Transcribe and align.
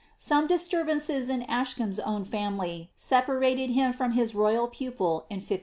Some 0.17 0.47
dis 0.47 0.67
turbances 0.67 1.29
in 1.29 1.43
Ascham^s 1.43 1.99
own 2.03 2.25
family 2.25 2.89
separated 2.95 3.69
him 3.69 3.93
from 3.93 4.13
his 4.13 4.33
royal 4.33 4.67
pupil 4.67 5.27
in 5.29 5.37
1550. 5.37 5.59